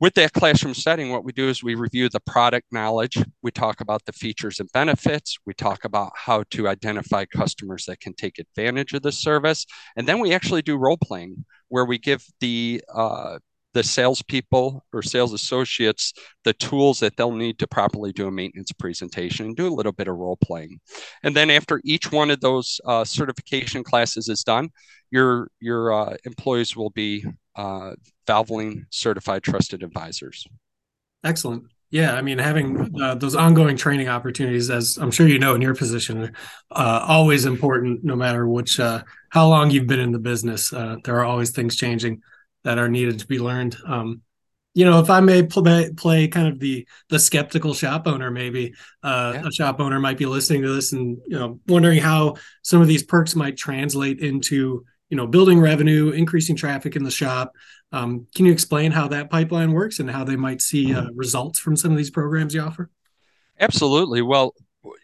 with 0.00 0.14
that 0.14 0.32
classroom 0.32 0.74
setting, 0.74 1.10
what 1.10 1.24
we 1.24 1.32
do 1.32 1.48
is 1.48 1.62
we 1.62 1.74
review 1.74 2.08
the 2.08 2.20
product 2.20 2.66
knowledge. 2.70 3.16
We 3.42 3.50
talk 3.50 3.80
about 3.80 4.04
the 4.04 4.12
features 4.12 4.60
and 4.60 4.70
benefits. 4.72 5.38
We 5.46 5.54
talk 5.54 5.84
about 5.84 6.12
how 6.14 6.44
to 6.50 6.68
identify 6.68 7.24
customers 7.24 7.86
that 7.86 8.00
can 8.00 8.14
take 8.14 8.38
advantage 8.38 8.92
of 8.92 9.02
the 9.02 9.12
service. 9.12 9.64
And 9.96 10.06
then 10.06 10.20
we 10.20 10.34
actually 10.34 10.62
do 10.62 10.76
role 10.76 10.98
playing 11.02 11.44
where 11.68 11.84
we 11.84 11.98
give 11.98 12.24
the 12.40 12.82
uh, 12.94 13.38
the 13.76 13.82
salespeople 13.82 14.82
or 14.94 15.02
sales 15.02 15.34
associates 15.34 16.14
the 16.44 16.54
tools 16.54 16.98
that 16.98 17.14
they'll 17.14 17.30
need 17.30 17.58
to 17.58 17.66
properly 17.66 18.10
do 18.10 18.26
a 18.26 18.30
maintenance 18.30 18.72
presentation 18.72 19.46
and 19.46 19.56
do 19.56 19.68
a 19.68 19.76
little 19.76 19.92
bit 19.92 20.08
of 20.08 20.16
role 20.16 20.38
playing. 20.42 20.80
And 21.22 21.36
then 21.36 21.50
after 21.50 21.82
each 21.84 22.10
one 22.10 22.30
of 22.30 22.40
those 22.40 22.80
uh, 22.86 23.04
certification 23.04 23.84
classes 23.84 24.30
is 24.30 24.42
done, 24.42 24.70
your 25.10 25.50
your 25.60 25.92
uh, 25.92 26.16
employees 26.24 26.74
will 26.74 26.88
be 26.90 27.26
uh, 27.56 27.94
Valvoline 28.26 28.86
certified 28.90 29.42
trusted 29.42 29.82
advisors. 29.82 30.46
Excellent. 31.24 31.64
Yeah, 31.90 32.14
I 32.14 32.22
mean, 32.22 32.38
having 32.38 33.00
uh, 33.00 33.14
those 33.14 33.36
ongoing 33.36 33.76
training 33.76 34.08
opportunities, 34.08 34.70
as 34.70 34.98
I'm 35.00 35.12
sure 35.12 35.28
you 35.28 35.38
know 35.38 35.54
in 35.54 35.62
your 35.62 35.74
position, 35.74 36.32
uh, 36.72 37.04
always 37.06 37.44
important. 37.44 38.02
No 38.02 38.16
matter 38.16 38.46
which, 38.46 38.80
uh, 38.80 39.02
how 39.30 39.48
long 39.48 39.70
you've 39.70 39.86
been 39.86 40.00
in 40.00 40.10
the 40.10 40.18
business, 40.18 40.72
uh, 40.72 40.96
there 41.04 41.16
are 41.16 41.24
always 41.24 41.50
things 41.50 41.76
changing 41.76 42.22
that 42.64 42.78
are 42.78 42.88
needed 42.88 43.20
to 43.20 43.26
be 43.26 43.38
learned. 43.38 43.76
Um, 43.86 44.22
you 44.74 44.84
know, 44.84 44.98
if 44.98 45.08
I 45.08 45.20
may 45.20 45.44
play, 45.44 45.90
play 45.96 46.28
kind 46.28 46.48
of 46.48 46.58
the 46.58 46.86
the 47.08 47.18
skeptical 47.18 47.72
shop 47.72 48.06
owner, 48.06 48.30
maybe 48.30 48.74
uh, 49.02 49.32
yeah. 49.34 49.46
a 49.46 49.52
shop 49.52 49.80
owner 49.80 50.00
might 50.00 50.18
be 50.18 50.26
listening 50.26 50.62
to 50.62 50.74
this 50.74 50.92
and 50.92 51.18
you 51.26 51.38
know 51.38 51.60
wondering 51.68 52.00
how 52.00 52.34
some 52.62 52.82
of 52.82 52.88
these 52.88 53.04
perks 53.04 53.36
might 53.36 53.56
translate 53.56 54.18
into 54.18 54.84
you 55.10 55.16
know 55.16 55.26
building 55.26 55.60
revenue 55.60 56.10
increasing 56.10 56.56
traffic 56.56 56.96
in 56.96 57.04
the 57.04 57.10
shop 57.10 57.52
um, 57.92 58.26
can 58.34 58.46
you 58.46 58.52
explain 58.52 58.90
how 58.90 59.08
that 59.08 59.30
pipeline 59.30 59.72
works 59.72 60.00
and 60.00 60.10
how 60.10 60.24
they 60.24 60.36
might 60.36 60.60
see 60.60 60.94
uh, 60.94 61.06
results 61.14 61.58
from 61.58 61.76
some 61.76 61.90
of 61.90 61.96
these 61.96 62.10
programs 62.10 62.54
you 62.54 62.60
offer 62.60 62.90
absolutely 63.60 64.22
well 64.22 64.52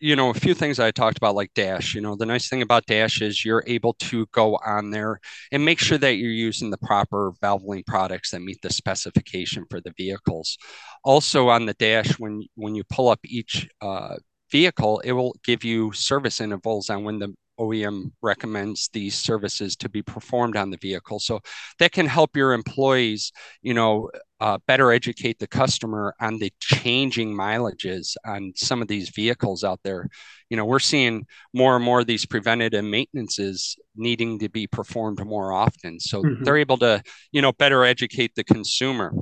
you 0.00 0.16
know, 0.16 0.30
a 0.30 0.34
few 0.34 0.54
things 0.54 0.78
I 0.78 0.90
talked 0.90 1.16
about, 1.16 1.34
like 1.34 1.52
Dash. 1.54 1.94
You 1.94 2.00
know, 2.00 2.16
the 2.16 2.26
nice 2.26 2.48
thing 2.48 2.62
about 2.62 2.86
Dash 2.86 3.20
is 3.20 3.44
you're 3.44 3.64
able 3.66 3.94
to 3.94 4.26
go 4.32 4.56
on 4.64 4.90
there 4.90 5.20
and 5.50 5.64
make 5.64 5.78
sure 5.78 5.98
that 5.98 6.16
you're 6.16 6.30
using 6.30 6.70
the 6.70 6.78
proper 6.78 7.32
Valvoline 7.42 7.86
products 7.86 8.30
that 8.30 8.42
meet 8.42 8.60
the 8.62 8.70
specification 8.70 9.64
for 9.70 9.80
the 9.80 9.92
vehicles. 9.96 10.58
Also, 11.04 11.48
on 11.48 11.66
the 11.66 11.74
Dash, 11.74 12.18
when 12.18 12.42
when 12.54 12.74
you 12.74 12.84
pull 12.84 13.08
up 13.08 13.20
each 13.24 13.68
uh, 13.80 14.16
vehicle, 14.50 15.00
it 15.00 15.12
will 15.12 15.34
give 15.44 15.64
you 15.64 15.92
service 15.92 16.40
intervals 16.40 16.90
on 16.90 17.04
when 17.04 17.18
the 17.18 17.34
OEM 17.62 18.12
recommends 18.22 18.88
these 18.92 19.14
services 19.14 19.76
to 19.76 19.88
be 19.88 20.02
performed 20.02 20.56
on 20.56 20.70
the 20.70 20.76
vehicle. 20.78 21.20
So 21.20 21.40
that 21.78 21.92
can 21.92 22.06
help 22.06 22.36
your 22.36 22.52
employees, 22.52 23.32
you 23.62 23.74
know, 23.74 24.10
uh, 24.40 24.58
better 24.66 24.90
educate 24.90 25.38
the 25.38 25.46
customer 25.46 26.16
on 26.20 26.36
the 26.36 26.52
changing 26.58 27.32
mileages 27.32 28.16
on 28.26 28.52
some 28.56 28.82
of 28.82 28.88
these 28.88 29.10
vehicles 29.10 29.62
out 29.62 29.78
there. 29.84 30.08
You 30.50 30.56
know, 30.56 30.64
we're 30.64 30.80
seeing 30.80 31.26
more 31.54 31.76
and 31.76 31.84
more 31.84 32.00
of 32.00 32.08
these 32.08 32.26
preventative 32.26 32.84
maintenances 32.84 33.76
needing 33.94 34.40
to 34.40 34.48
be 34.48 34.66
performed 34.66 35.24
more 35.24 35.52
often. 35.52 36.00
So 36.00 36.24
mm-hmm. 36.24 36.42
they're 36.42 36.56
able 36.58 36.78
to, 36.78 37.04
you 37.30 37.40
know, 37.40 37.52
better 37.52 37.84
educate 37.84 38.34
the 38.34 38.42
consumer. 38.42 39.12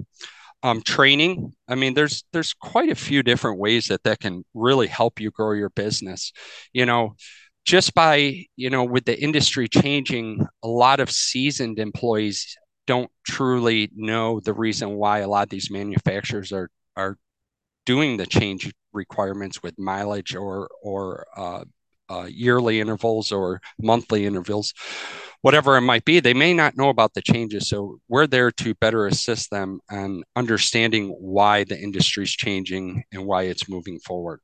Um, 0.62 0.82
training. 0.82 1.54
I 1.68 1.74
mean, 1.74 1.94
there's 1.94 2.22
there's 2.34 2.52
quite 2.52 2.90
a 2.90 2.94
few 2.94 3.22
different 3.22 3.58
ways 3.58 3.88
that 3.88 4.02
that 4.02 4.20
can 4.20 4.44
really 4.52 4.88
help 4.88 5.18
you 5.18 5.30
grow 5.30 5.52
your 5.52 5.70
business. 5.70 6.34
You 6.74 6.84
know, 6.84 7.16
just 7.64 7.94
by 7.94 8.44
you 8.56 8.70
know 8.70 8.84
with 8.84 9.04
the 9.04 9.20
industry 9.20 9.68
changing 9.68 10.46
a 10.62 10.68
lot 10.68 11.00
of 11.00 11.10
seasoned 11.10 11.78
employees 11.78 12.56
don't 12.86 13.10
truly 13.26 13.90
know 13.94 14.40
the 14.40 14.54
reason 14.54 14.90
why 14.96 15.18
a 15.18 15.28
lot 15.28 15.44
of 15.44 15.50
these 15.50 15.70
manufacturers 15.70 16.52
are 16.52 16.70
are 16.96 17.16
doing 17.86 18.16
the 18.16 18.26
change 18.26 18.72
requirements 18.92 19.62
with 19.62 19.78
mileage 19.78 20.34
or 20.34 20.68
or 20.82 21.26
uh, 21.36 21.64
uh, 22.08 22.26
yearly 22.28 22.80
intervals 22.80 23.30
or 23.30 23.60
monthly 23.80 24.26
intervals 24.26 24.74
whatever 25.42 25.76
it 25.76 25.80
might 25.80 26.04
be. 26.04 26.20
They 26.20 26.34
may 26.34 26.52
not 26.52 26.76
know 26.76 26.90
about 26.90 27.14
the 27.14 27.22
changes 27.22 27.68
so 27.68 27.98
we're 28.08 28.26
there 28.26 28.50
to 28.50 28.74
better 28.74 29.06
assist 29.06 29.50
them 29.50 29.80
on 29.90 30.22
understanding 30.36 31.08
why 31.18 31.64
the 31.64 31.78
industry 31.78 32.24
is 32.24 32.32
changing 32.32 33.04
and 33.12 33.24
why 33.24 33.44
it's 33.44 33.68
moving 33.68 34.00
forward 34.00 34.40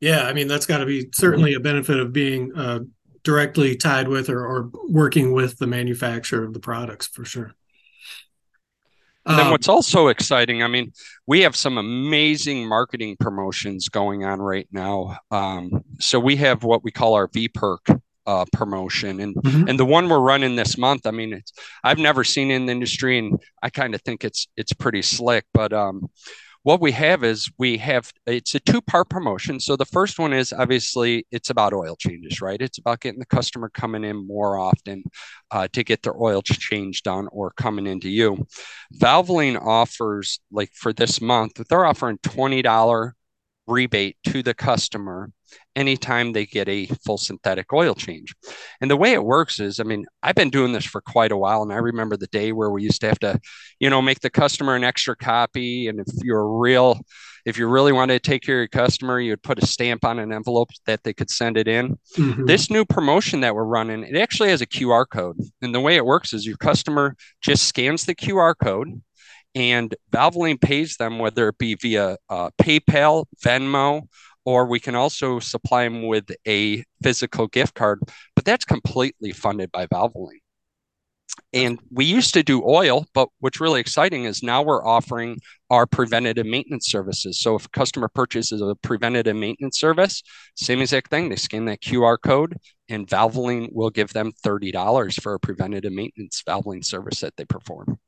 yeah, 0.00 0.24
I 0.24 0.32
mean 0.32 0.48
that's 0.48 0.66
got 0.66 0.78
to 0.78 0.86
be 0.86 1.08
certainly 1.12 1.54
a 1.54 1.60
benefit 1.60 1.98
of 1.98 2.12
being 2.12 2.52
uh, 2.56 2.80
directly 3.22 3.76
tied 3.76 4.08
with 4.08 4.28
or, 4.28 4.44
or, 4.44 4.70
working 4.88 5.32
with 5.32 5.58
the 5.58 5.66
manufacturer 5.66 6.44
of 6.44 6.54
the 6.54 6.60
products 6.60 7.06
for 7.06 7.24
sure. 7.24 7.52
And 9.26 9.38
then 9.38 9.46
um, 9.46 9.52
what's 9.52 9.68
also 9.68 10.08
exciting, 10.08 10.62
I 10.62 10.68
mean, 10.68 10.92
we 11.26 11.40
have 11.42 11.54
some 11.54 11.76
amazing 11.76 12.66
marketing 12.66 13.16
promotions 13.20 13.90
going 13.90 14.24
on 14.24 14.40
right 14.40 14.66
now. 14.72 15.18
Um, 15.30 15.84
so 15.98 16.18
we 16.18 16.36
have 16.36 16.64
what 16.64 16.82
we 16.82 16.90
call 16.90 17.14
our 17.14 17.28
V 17.28 17.48
perk 17.48 17.86
uh, 18.26 18.44
promotion, 18.52 19.20
and 19.20 19.34
mm-hmm. 19.34 19.68
and 19.68 19.78
the 19.78 19.84
one 19.84 20.08
we're 20.08 20.20
running 20.20 20.56
this 20.56 20.78
month. 20.78 21.06
I 21.06 21.10
mean, 21.10 21.34
it's 21.34 21.52
I've 21.84 21.98
never 21.98 22.24
seen 22.24 22.50
in 22.50 22.66
the 22.66 22.72
industry, 22.72 23.18
and 23.18 23.38
I 23.62 23.70
kind 23.70 23.94
of 23.94 24.02
think 24.02 24.24
it's 24.24 24.48
it's 24.56 24.72
pretty 24.72 25.02
slick. 25.02 25.44
But 25.52 25.72
um, 25.72 26.08
what 26.62 26.80
we 26.80 26.92
have 26.92 27.24
is 27.24 27.50
we 27.58 27.78
have 27.78 28.12
it's 28.26 28.54
a 28.54 28.60
two 28.60 28.80
part 28.82 29.08
promotion. 29.08 29.60
So 29.60 29.76
the 29.76 29.86
first 29.86 30.18
one 30.18 30.32
is 30.32 30.52
obviously 30.52 31.26
it's 31.30 31.50
about 31.50 31.72
oil 31.72 31.96
changes 31.96 32.40
right? 32.40 32.60
It's 32.60 32.78
about 32.78 33.00
getting 33.00 33.18
the 33.18 33.26
customer 33.26 33.70
coming 33.70 34.04
in 34.04 34.26
more 34.26 34.58
often 34.58 35.04
uh, 35.50 35.68
to 35.72 35.82
get 35.82 36.02
their 36.02 36.20
oil 36.20 36.42
change 36.42 37.02
done 37.02 37.28
or 37.32 37.50
coming 37.52 37.86
into 37.86 38.10
you. 38.10 38.46
Valvoline 38.94 39.60
offers 39.60 40.40
like 40.50 40.70
for 40.74 40.92
this 40.92 41.20
month 41.20 41.54
they're 41.68 41.86
offering 41.86 42.18
$20 42.18 43.12
rebate 43.66 44.16
to 44.24 44.42
the 44.42 44.54
customer 44.54 45.30
anytime 45.76 46.32
they 46.32 46.46
get 46.46 46.68
a 46.68 46.86
full 47.04 47.18
synthetic 47.18 47.72
oil 47.72 47.94
change. 47.94 48.34
And 48.80 48.90
the 48.90 48.96
way 48.96 49.12
it 49.12 49.24
works 49.24 49.60
is, 49.60 49.78
I 49.78 49.84
mean, 49.84 50.06
I've 50.22 50.34
been 50.34 50.50
doing 50.50 50.72
this 50.72 50.84
for 50.84 51.00
quite 51.00 51.32
a 51.32 51.36
while, 51.36 51.62
and 51.62 51.72
I 51.72 51.76
remember 51.76 52.16
the 52.16 52.26
day 52.28 52.52
where 52.52 52.70
we 52.70 52.82
used 52.82 53.00
to 53.02 53.08
have 53.08 53.18
to, 53.20 53.40
you 53.78 53.90
know, 53.90 54.00
make 54.00 54.20
the 54.20 54.30
customer 54.30 54.74
an 54.74 54.84
extra 54.84 55.16
copy. 55.16 55.88
And 55.88 56.00
if 56.00 56.06
you're 56.22 56.58
real, 56.58 57.00
if 57.44 57.58
you 57.58 57.68
really 57.68 57.92
wanted 57.92 58.22
to 58.22 58.30
take 58.30 58.42
care 58.42 58.56
of 58.56 58.60
your 58.60 58.68
customer, 58.68 59.20
you'd 59.20 59.42
put 59.42 59.62
a 59.62 59.66
stamp 59.66 60.04
on 60.04 60.18
an 60.18 60.32
envelope 60.32 60.70
that 60.86 61.04
they 61.04 61.12
could 61.12 61.30
send 61.30 61.56
it 61.56 61.68
in. 61.68 61.98
Mm-hmm. 62.16 62.46
This 62.46 62.70
new 62.70 62.84
promotion 62.84 63.40
that 63.40 63.54
we're 63.54 63.64
running, 63.64 64.02
it 64.04 64.16
actually 64.16 64.50
has 64.50 64.60
a 64.60 64.66
QR 64.66 65.06
code. 65.08 65.38
And 65.60 65.74
the 65.74 65.80
way 65.80 65.96
it 65.96 66.04
works 66.04 66.32
is 66.32 66.46
your 66.46 66.56
customer 66.56 67.16
just 67.42 67.64
scans 67.64 68.06
the 68.06 68.14
QR 68.14 68.54
code 68.62 69.02
and 69.54 69.94
Valvoline 70.12 70.60
pays 70.60 70.96
them, 70.96 71.18
whether 71.18 71.48
it 71.48 71.58
be 71.58 71.74
via 71.74 72.16
uh, 72.28 72.50
PayPal, 72.60 73.24
Venmo, 73.44 74.02
or 74.44 74.66
we 74.66 74.80
can 74.80 74.94
also 74.94 75.38
supply 75.38 75.84
them 75.84 76.06
with 76.06 76.30
a 76.46 76.84
physical 77.02 77.46
gift 77.46 77.74
card, 77.74 78.00
but 78.40 78.46
that's 78.46 78.64
completely 78.64 79.32
funded 79.32 79.70
by 79.70 79.86
Valvoline. 79.88 80.40
And 81.52 81.78
we 81.90 82.06
used 82.06 82.32
to 82.32 82.42
do 82.42 82.64
oil, 82.66 83.04
but 83.12 83.28
what's 83.40 83.60
really 83.60 83.80
exciting 83.80 84.24
is 84.24 84.42
now 84.42 84.62
we're 84.62 84.82
offering 84.82 85.36
our 85.68 85.84
preventative 85.84 86.46
maintenance 86.46 86.86
services. 86.90 87.38
So 87.38 87.56
if 87.56 87.66
a 87.66 87.68
customer 87.68 88.08
purchases 88.08 88.62
a 88.62 88.74
preventative 88.76 89.36
maintenance 89.36 89.78
service, 89.78 90.22
same 90.56 90.80
exact 90.80 91.10
thing, 91.10 91.28
they 91.28 91.36
scan 91.36 91.66
that 91.66 91.82
QR 91.82 92.16
code 92.18 92.56
and 92.88 93.06
Valvoline 93.06 93.68
will 93.74 93.90
give 93.90 94.14
them 94.14 94.32
$30 94.42 95.20
for 95.20 95.34
a 95.34 95.38
preventative 95.38 95.92
maintenance 95.92 96.42
Valvoline 96.48 96.82
service 96.82 97.20
that 97.20 97.36
they 97.36 97.44
perform. 97.44 97.98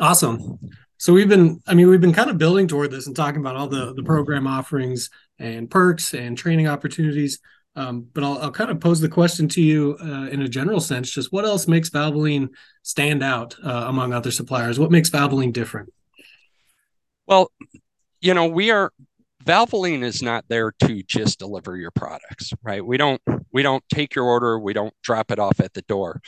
Awesome. 0.00 0.58
So 0.96 1.12
we've 1.12 1.28
been, 1.28 1.60
I 1.66 1.74
mean, 1.74 1.90
we've 1.90 2.00
been 2.00 2.14
kind 2.14 2.30
of 2.30 2.38
building 2.38 2.68
toward 2.68 2.90
this 2.90 3.06
and 3.06 3.14
talking 3.14 3.40
about 3.40 3.56
all 3.56 3.68
the 3.68 3.92
the 3.92 4.02
program 4.02 4.46
offerings 4.46 5.10
and 5.38 5.70
perks 5.70 6.14
and 6.14 6.38
training 6.38 6.68
opportunities. 6.68 7.38
Um, 7.76 8.08
but 8.14 8.24
I'll, 8.24 8.38
I'll, 8.38 8.50
kind 8.50 8.70
of 8.70 8.80
pose 8.80 9.00
the 9.00 9.08
question 9.08 9.48
to 9.48 9.60
you 9.60 9.98
uh, 10.00 10.28
in 10.30 10.40
a 10.40 10.48
general 10.48 10.80
sense. 10.80 11.10
Just 11.10 11.30
what 11.30 11.44
else 11.44 11.68
makes 11.68 11.90
Valvoline 11.90 12.48
stand 12.82 13.22
out 13.22 13.54
uh, 13.62 13.84
among 13.86 14.14
other 14.14 14.30
suppliers? 14.30 14.78
What 14.78 14.90
makes 14.90 15.10
Valvoline 15.10 15.52
different? 15.52 15.92
Well, 17.26 17.52
you 18.20 18.32
know, 18.32 18.46
we 18.46 18.70
are 18.70 18.92
Valvoline 19.44 20.02
is 20.02 20.22
not 20.22 20.44
there 20.48 20.72
to 20.80 21.02
just 21.04 21.38
deliver 21.38 21.76
your 21.76 21.92
products, 21.92 22.52
right? 22.62 22.84
We 22.84 22.96
don't 22.96 23.20
we 23.52 23.62
don't 23.62 23.84
take 23.92 24.14
your 24.14 24.24
order, 24.24 24.58
we 24.58 24.72
don't 24.72 24.94
drop 25.02 25.30
it 25.30 25.38
off 25.38 25.60
at 25.60 25.74
the 25.74 25.82
door. 25.82 26.20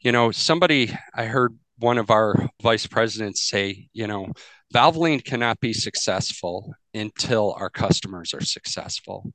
You 0.00 0.12
know, 0.12 0.30
somebody 0.30 0.96
I 1.14 1.24
heard 1.24 1.58
one 1.78 1.98
of 1.98 2.10
our 2.10 2.48
vice 2.62 2.86
presidents 2.86 3.42
say, 3.42 3.88
you 3.92 4.06
know, 4.06 4.32
Valvoline 4.72 5.22
cannot 5.22 5.60
be 5.60 5.72
successful 5.72 6.74
until 6.94 7.54
our 7.58 7.68
customers 7.68 8.32
are 8.32 8.44
successful. 8.44 9.30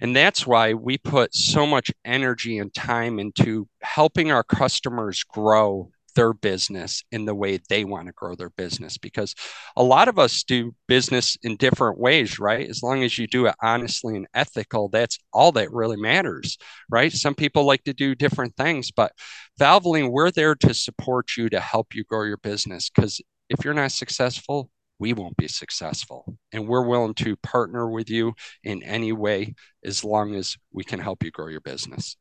And 0.00 0.16
that's 0.16 0.46
why 0.46 0.74
we 0.74 0.98
put 0.98 1.34
so 1.34 1.66
much 1.66 1.92
energy 2.04 2.58
and 2.58 2.74
time 2.74 3.18
into 3.18 3.68
helping 3.82 4.32
our 4.32 4.42
customers 4.42 5.22
grow 5.22 5.90
their 6.14 6.32
business 6.32 7.04
in 7.12 7.24
the 7.24 7.34
way 7.34 7.58
they 7.68 7.84
want 7.84 8.06
to 8.06 8.12
grow 8.12 8.34
their 8.34 8.50
business 8.50 8.98
because 8.98 9.34
a 9.76 9.82
lot 9.82 10.08
of 10.08 10.18
us 10.18 10.42
do 10.42 10.74
business 10.88 11.36
in 11.42 11.56
different 11.56 11.98
ways 11.98 12.38
right 12.40 12.68
as 12.68 12.82
long 12.82 13.04
as 13.04 13.16
you 13.16 13.28
do 13.28 13.46
it 13.46 13.54
honestly 13.62 14.16
and 14.16 14.26
ethical 14.34 14.88
that's 14.88 15.18
all 15.32 15.52
that 15.52 15.72
really 15.72 15.96
matters 15.96 16.58
right 16.90 17.12
some 17.12 17.34
people 17.34 17.64
like 17.64 17.84
to 17.84 17.92
do 17.92 18.14
different 18.14 18.56
things 18.56 18.90
but 18.90 19.12
valvoline 19.60 20.10
we're 20.10 20.32
there 20.32 20.54
to 20.56 20.74
support 20.74 21.28
you 21.36 21.48
to 21.48 21.60
help 21.60 21.94
you 21.94 22.02
grow 22.04 22.24
your 22.24 22.38
business 22.38 22.90
because 22.90 23.20
if 23.48 23.64
you're 23.64 23.72
not 23.72 23.92
successful 23.92 24.68
we 25.00 25.14
won't 25.14 25.36
be 25.36 25.48
successful. 25.48 26.36
And 26.52 26.68
we're 26.68 26.86
willing 26.86 27.14
to 27.14 27.34
partner 27.36 27.90
with 27.90 28.08
you 28.08 28.34
in 28.62 28.82
any 28.84 29.12
way 29.12 29.54
as 29.82 30.04
long 30.04 30.36
as 30.36 30.56
we 30.72 30.84
can 30.84 31.00
help 31.00 31.24
you 31.24 31.32
grow 31.32 31.48
your 31.48 31.62
business. 31.62 32.16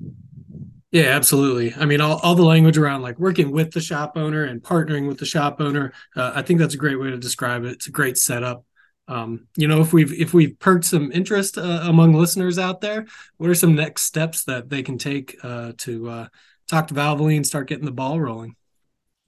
Yeah, 0.92 1.10
absolutely. 1.10 1.76
I 1.76 1.86
mean, 1.86 2.02
all, 2.02 2.18
all 2.24 2.34
the 2.34 2.44
language 2.44 2.78
around 2.78 3.04
like 3.04 3.20
working 3.20 3.52
with 3.52 3.72
the 3.72 3.82
shop 3.82 4.14
owner 4.16 4.46
and 4.46 4.64
partnering 4.64 5.08
with 5.08 5.20
the 5.20 5.26
shop 5.26 5.62
owner, 5.62 5.94
uh, 6.16 6.32
I 6.34 6.42
think 6.42 6.60
that's 6.60 6.74
a 6.74 6.80
great 6.80 7.00
way 7.00 7.12
to 7.12 7.18
describe 7.18 7.64
it. 7.66 7.74
It's 7.74 7.88
a 7.88 7.92
great 7.92 8.18
setup. 8.18 8.66
Um, 9.08 9.48
you 9.56 9.68
know, 9.68 9.82
if 9.82 9.92
we've 9.92 10.14
if 10.14 10.34
we've 10.34 10.58
perked 10.60 10.86
some 10.86 11.12
interest 11.12 11.58
uh, 11.58 11.82
among 11.84 12.14
listeners 12.14 12.58
out 12.60 12.80
there, 12.80 13.06
what 13.38 13.50
are 13.50 13.56
some 13.56 13.76
next 13.76 14.04
steps 14.04 14.44
that 14.46 14.70
they 14.70 14.84
can 14.84 14.98
take 14.98 15.36
uh, 15.44 15.74
to 15.80 16.10
uh, 16.10 16.28
talk 16.68 16.88
to 16.88 16.94
Valvoline, 16.94 17.38
and 17.38 17.48
start 17.48 17.68
getting 17.68 17.86
the 17.86 17.92
ball 17.92 18.20
rolling? 18.20 18.56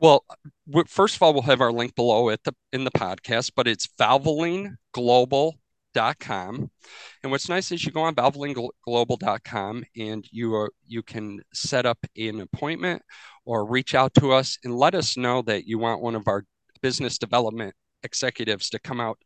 Well, 0.01 0.25
first 0.87 1.15
of 1.15 1.21
all, 1.21 1.31
we'll 1.31 1.43
have 1.43 1.61
our 1.61 1.71
link 1.71 1.95
below 1.95 2.29
the 2.29 2.55
in 2.73 2.83
the 2.83 2.91
podcast, 2.91 3.51
but 3.55 3.67
it's 3.67 3.87
Valvoline 3.99 4.75
Global 4.93 5.55
valvolineglobal.com. 5.93 6.71
And 7.23 7.31
what's 7.31 7.49
nice 7.49 7.71
is 7.71 7.85
you 7.85 7.91
go 7.91 8.01
on 8.01 8.15
valvolineglobal.com 8.15 9.83
and 9.97 10.25
you 10.31 10.55
are 10.55 10.71
you 10.87 11.03
can 11.03 11.41
set 11.53 11.85
up 11.85 11.97
an 12.17 12.41
appointment 12.41 13.01
or 13.45 13.65
reach 13.65 13.95
out 13.95 14.13
to 14.15 14.31
us 14.31 14.57
and 14.63 14.75
let 14.75 14.95
us 14.95 15.17
know 15.17 15.41
that 15.43 15.65
you 15.65 15.79
want 15.79 16.01
one 16.01 16.15
of 16.15 16.27
our 16.27 16.43
business 16.81 17.17
development 17.17 17.75
executives 18.03 18.69
to 18.69 18.79
come 18.79 18.99
out 18.99 19.19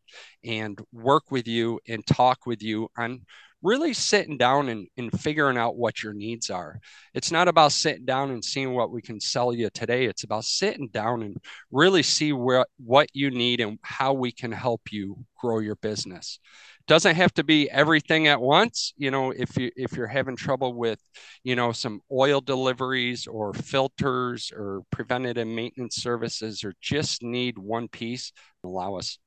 and 0.44 0.78
work 0.92 1.30
with 1.30 1.48
you 1.48 1.80
and 1.88 2.06
talk 2.06 2.46
with 2.46 2.62
you 2.62 2.88
on 2.98 3.22
really 3.66 3.92
sitting 3.92 4.38
down 4.38 4.68
and, 4.68 4.86
and 4.96 5.20
figuring 5.20 5.58
out 5.58 5.76
what 5.76 6.00
your 6.02 6.14
needs 6.14 6.50
are. 6.50 6.78
It's 7.14 7.32
not 7.32 7.48
about 7.48 7.72
sitting 7.72 8.04
down 8.04 8.30
and 8.30 8.44
seeing 8.44 8.74
what 8.74 8.92
we 8.92 9.02
can 9.02 9.20
sell 9.20 9.52
you 9.52 9.68
today. 9.70 10.04
It's 10.06 10.22
about 10.22 10.44
sitting 10.44 10.88
down 10.88 11.22
and 11.22 11.36
really 11.72 12.04
see 12.04 12.32
where 12.32 12.64
what 12.78 13.08
you 13.12 13.30
need 13.30 13.60
and 13.60 13.78
how 13.82 14.12
we 14.12 14.30
can 14.30 14.52
help 14.52 14.92
you 14.92 15.24
grow 15.36 15.58
your 15.58 15.76
business. 15.76 16.38
doesn't 16.86 17.16
have 17.16 17.34
to 17.34 17.44
be 17.44 17.68
everything 17.70 18.28
at 18.28 18.40
once 18.40 18.92
you 18.96 19.10
know 19.10 19.32
if 19.32 19.56
you 19.56 19.70
if 19.76 19.92
you're 19.96 20.06
having 20.06 20.36
trouble 20.36 20.72
with 20.72 21.00
you 21.42 21.56
know 21.56 21.72
some 21.72 22.00
oil 22.12 22.40
deliveries 22.40 23.26
or 23.26 23.52
filters 23.52 24.52
or 24.54 24.82
preventative 24.90 25.48
maintenance 25.48 25.96
services 25.96 26.62
or 26.64 26.72
just 26.80 27.22
need 27.22 27.58
one 27.58 27.88
piece 27.88 28.32
allow 28.62 28.94
us 28.94 29.18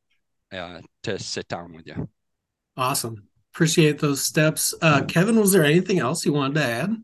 uh, 0.54 0.80
to 1.04 1.20
sit 1.20 1.48
down 1.50 1.74
with 1.74 1.86
you 1.86 2.08
awesome 2.78 3.29
appreciate 3.54 4.00
those 4.00 4.22
steps. 4.22 4.74
Uh, 4.82 5.04
kevin 5.04 5.40
was 5.40 5.52
there 5.52 5.66
anything 5.66 6.00
else 6.00 6.26
you 6.26 6.34
wanted 6.34 6.56
to 6.56 6.64
add? 6.66 6.96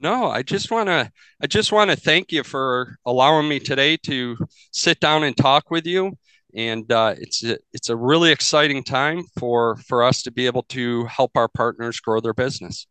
No 0.00 0.26
i 0.26 0.42
just 0.42 0.70
want 0.70 0.88
to 0.88 1.10
i 1.40 1.46
just 1.46 1.72
want 1.72 1.90
to 1.90 1.96
thank 1.96 2.32
you 2.32 2.42
for 2.42 2.96
allowing 3.06 3.48
me 3.48 3.58
today 3.58 3.96
to 3.98 4.36
sit 4.72 5.00
down 5.00 5.24
and 5.24 5.36
talk 5.36 5.70
with 5.70 5.86
you. 5.86 6.12
And 6.54 6.90
uh, 6.92 7.14
it's 7.16 7.42
a, 7.44 7.56
it's 7.72 7.88
a 7.88 7.96
really 7.96 8.30
exciting 8.30 8.84
time 8.84 9.24
for 9.38 9.76
for 9.88 10.02
us 10.02 10.22
to 10.22 10.30
be 10.30 10.46
able 10.46 10.64
to 10.64 11.04
help 11.06 11.30
our 11.34 11.48
partners 11.48 11.98
grow 12.00 12.20
their 12.20 12.34
business. 12.34 12.86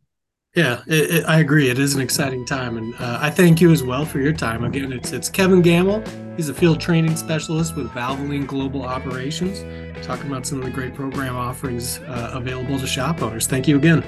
Yeah, 0.53 0.81
it, 0.86 1.12
it, 1.12 1.25
I 1.25 1.39
agree. 1.39 1.70
It 1.70 1.79
is 1.79 1.96
an 1.96 2.01
exciting 2.01 2.43
time, 2.46 2.77
and 2.77 2.93
uh, 2.96 3.20
I 3.22 3.29
thank 3.29 3.62
you 3.62 3.72
as 3.72 3.84
well 3.84 4.03
for 4.03 4.20
your 4.20 4.34
time. 4.34 4.65
Again, 4.65 4.91
it's 4.91 5.13
it's 5.13 5.29
Kevin 5.29 5.62
Gammill. 5.62 6.05
He's 6.36 6.50
a 6.50 6.53
field 6.53 6.81
training 6.81 7.15
specialist 7.15 7.77
with 7.77 7.88
Valvoline 7.91 8.48
Global 8.48 8.84
Operations, 8.84 9.63
talking 10.05 10.27
about 10.27 10.46
some 10.46 10.58
of 10.60 10.65
the 10.65 10.72
great 10.72 10.93
program 10.93 11.38
offerings 11.38 12.00
uh, 12.00 12.31
available 12.34 12.77
to 12.79 12.88
shop 12.88 13.22
owners. 13.22 13.48
Thank 13.48 13.65
you 13.70 13.77
again. 13.77 14.01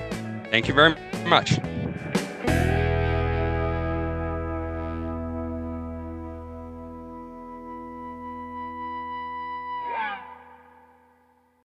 Thank 0.51 0.67
you 0.67 0.73
very 0.73 0.95
much. 1.25 1.59